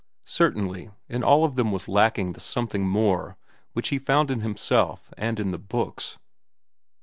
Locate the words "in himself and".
4.31-5.39